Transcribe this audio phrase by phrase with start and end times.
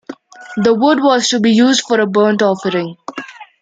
[0.57, 2.97] The wood was to be used for a burnt offering.